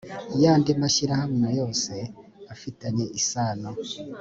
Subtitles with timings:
[0.43, 1.93] yandi mashyirahamwe yose
[2.53, 3.69] afitanye isano